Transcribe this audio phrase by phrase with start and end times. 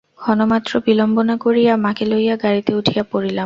[0.19, 3.39] ক্ষণমাত্র বিলম্ব না করিয়া মাকে লইয়া গাড়িতে উঠিয়া পড়িলাম।